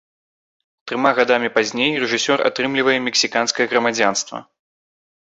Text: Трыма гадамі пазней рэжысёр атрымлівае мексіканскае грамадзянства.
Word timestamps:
Трыма 0.91 1.09
гадамі 1.17 1.49
пазней 1.57 1.91
рэжысёр 2.03 2.39
атрымлівае 2.49 2.95
мексіканскае 3.09 3.65
грамадзянства. 3.75 4.37